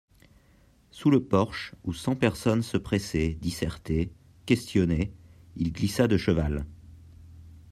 [0.89, 4.09] Sous le porche, où cent personnes se pressaient, dissertaient,
[4.47, 5.13] questionnaient,
[5.57, 6.65] il glissa de cheval.